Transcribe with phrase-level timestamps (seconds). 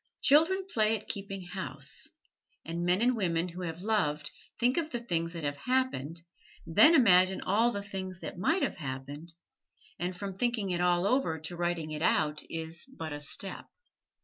[0.23, 2.07] Children play at keeping house:
[2.65, 6.21] and men and women who have loved think of the things that have happened,
[6.65, 9.31] then imagine all the things that might have happened,
[9.99, 13.67] and from thinking it all over to writing it out is but a step.